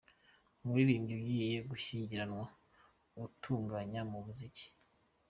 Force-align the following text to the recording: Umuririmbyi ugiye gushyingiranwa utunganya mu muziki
Umuririmbyi 0.63 1.13
ugiye 1.21 1.57
gushyingiranwa 1.69 2.43
utunganya 3.25 4.01
mu 4.11 4.19
muziki 4.25 4.65